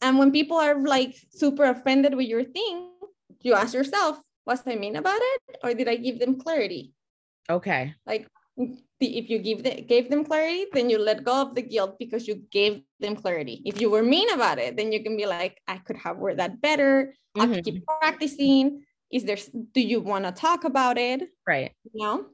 [0.00, 2.90] and when people are like super offended with your thing,
[3.40, 6.94] you ask yourself, "What's I mean about it, or did I give them clarity?"
[7.50, 7.94] Okay.
[8.06, 11.98] Like if you give the, gave them clarity, then you let go of the guilt
[11.98, 13.62] because you gave them clarity.
[13.64, 16.38] If you were mean about it, then you can be like, I could have worded
[16.38, 17.14] that better.
[17.36, 17.52] Mm-hmm.
[17.52, 18.84] I'll keep practicing.
[19.10, 19.38] Is there,
[19.72, 21.22] do you want to talk about it?
[21.46, 21.72] Right.
[21.92, 22.26] No.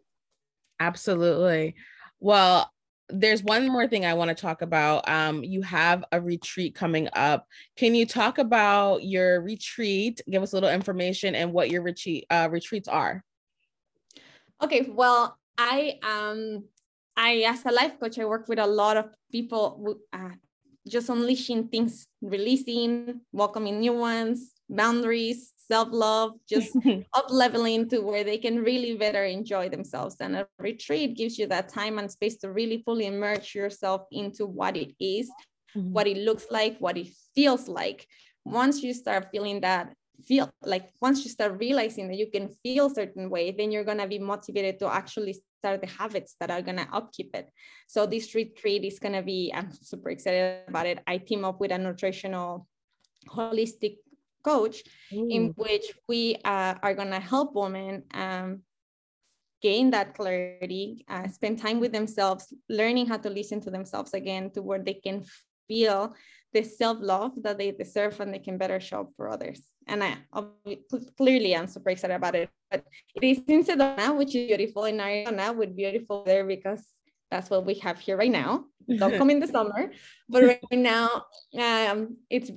[0.80, 1.74] Absolutely.
[2.20, 2.70] Well,
[3.10, 5.08] there's one more thing I want to talk about.
[5.08, 7.46] Um, you have a retreat coming up.
[7.76, 10.20] Can you talk about your retreat?
[10.30, 13.24] Give us a little information and what your retreat uh, retreats are.
[14.62, 16.64] Okay, well, I um
[17.16, 20.36] I as a life coach, I work with a lot of people uh,
[20.86, 26.76] just unleashing things, releasing, welcoming new ones, boundaries, self-love, just
[27.14, 30.16] up leveling to where they can really better enjoy themselves.
[30.20, 34.46] And a retreat gives you that time and space to really fully immerse yourself into
[34.46, 35.30] what it is,
[35.76, 35.92] mm-hmm.
[35.92, 38.06] what it looks like, what it feels like.
[38.44, 39.92] Once you start feeling that
[40.26, 43.98] feel like once you start realizing that you can feel certain way then you're going
[43.98, 47.48] to be motivated to actually start the habits that are going to upkeep it
[47.86, 51.60] so this retreat is going to be i'm super excited about it i team up
[51.60, 52.66] with a nutritional
[53.28, 53.98] holistic
[54.42, 54.82] coach
[55.12, 55.28] Ooh.
[55.30, 58.62] in which we uh, are going to help women um,
[59.60, 64.50] gain that clarity uh, spend time with themselves learning how to listen to themselves again
[64.52, 65.24] to where they can
[65.66, 66.14] feel
[66.52, 70.16] the self-love that they deserve and they can better show up for others and I
[71.16, 72.50] clearly I'm super excited about it.
[72.70, 72.84] But
[73.14, 76.84] it is in Sedona, which is beautiful in Arizona, with beautiful there because
[77.30, 78.64] that's what we have here right now.
[78.96, 79.90] Don't come in the summer,
[80.28, 81.24] but right now
[81.58, 82.50] um, it's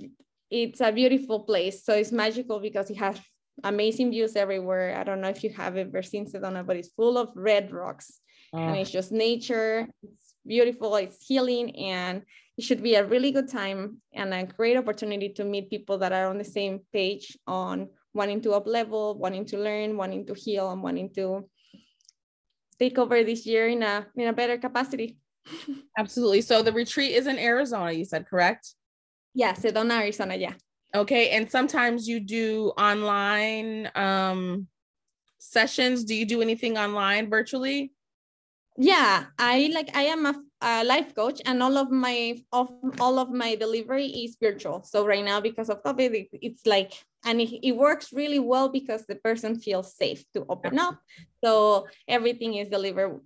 [0.51, 1.83] it's a beautiful place.
[1.83, 3.19] So it's magical because it has
[3.63, 4.97] amazing views everywhere.
[4.97, 8.19] I don't know if you have ever seen Sedona, but it's full of red rocks.
[8.53, 8.99] And it's ah.
[8.99, 9.87] just nature.
[10.03, 12.23] It's beautiful, it's healing, and
[12.57, 16.11] it should be a really good time and a great opportunity to meet people that
[16.11, 20.33] are on the same page on wanting to up level, wanting to learn, wanting to
[20.33, 21.49] heal, and wanting to
[22.77, 25.17] take over this year in a in a better capacity.
[25.97, 26.41] Absolutely.
[26.41, 28.75] So the retreat is in Arizona, you said, correct?
[29.33, 30.35] Yeah, Sedona, Arizona.
[30.35, 30.53] Yeah.
[30.93, 31.29] Okay.
[31.29, 34.67] And sometimes you do online um,
[35.37, 36.03] sessions.
[36.03, 37.93] Do you do anything online virtually?
[38.77, 43.19] Yeah, I like I am a, a life coach, and all of my of all
[43.19, 44.81] of my delivery is virtual.
[44.83, 46.93] So right now, because of COVID, it, it's like
[47.25, 50.97] and it, it works really well because the person feels safe to open up.
[51.43, 53.19] So everything is delivered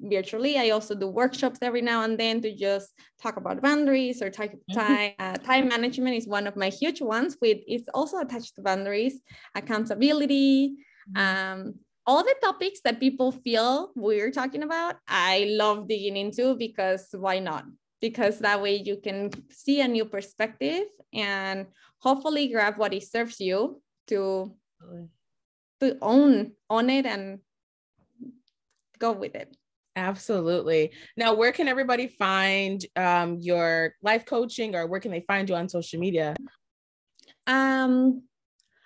[0.00, 0.58] virtually.
[0.58, 4.48] I also do workshops every now and then to just talk about boundaries or time.
[4.48, 4.78] Mm-hmm.
[4.78, 7.36] Time, uh, time management is one of my huge ones.
[7.40, 9.20] With it's also attached to boundaries,
[9.54, 10.76] accountability,
[11.10, 11.16] mm-hmm.
[11.16, 11.74] um,
[12.06, 14.96] all the topics that people feel we're talking about.
[15.06, 17.64] I love digging into because why not?
[18.00, 21.66] Because that way you can see a new perspective and
[21.98, 24.54] hopefully grab what it serves you to
[25.80, 27.40] to own own it and
[28.98, 29.54] go with it.
[29.98, 30.92] Absolutely.
[31.16, 35.56] Now, where can everybody find um, your life coaching or where can they find you
[35.56, 36.36] on social media?
[37.48, 38.22] Um,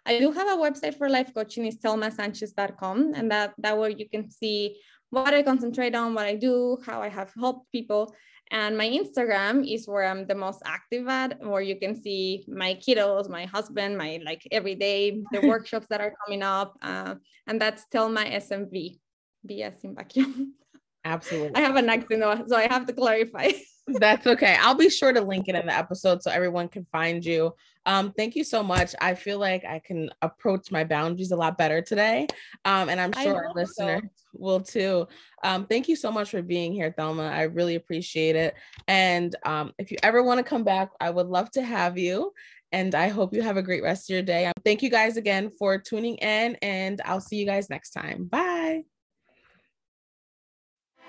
[0.07, 3.13] I do have a website for life coaching, it's telmasanchez.com.
[3.15, 7.03] And that, that way you can see what I concentrate on, what I do, how
[7.03, 8.15] I have helped people.
[8.51, 12.75] And my Instagram is where I'm the most active at, where you can see my
[12.75, 16.75] kiddos, my husband, my like everyday, the workshops that are coming up.
[16.81, 18.99] Uh, and that's Telma SMV,
[19.47, 20.55] BS in vacuum.
[21.05, 21.57] Absolutely.
[21.57, 23.51] I have a an accent, so I have to clarify.
[23.87, 24.57] That's okay.
[24.61, 27.53] I'll be sure to link it in the episode so everyone can find you.
[27.85, 28.95] Um, thank you so much.
[29.01, 32.29] I feel like I can approach my boundaries a lot better today.
[32.65, 34.09] Um, and I'm sure our listener so.
[34.35, 35.09] will too.
[35.43, 37.31] Um, thank you so much for being here, Telma.
[37.31, 38.55] I really appreciate it.
[38.87, 42.33] And um, if you ever want to come back, I would love to have you.
[42.71, 44.51] And I hope you have a great rest of your day.
[44.65, 48.25] Thank you guys again for tuning in, and I'll see you guys next time.
[48.25, 48.85] Bye.